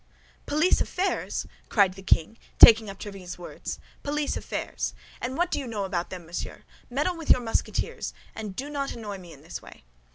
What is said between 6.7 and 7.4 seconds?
Meddle with your